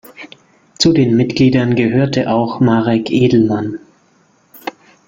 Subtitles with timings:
[0.79, 3.77] Zu den Mitgliedern gehörte auch Marek Edelman.